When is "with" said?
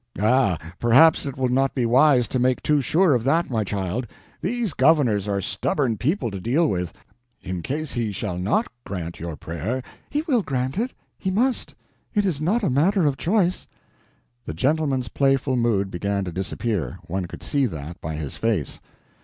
6.67-6.91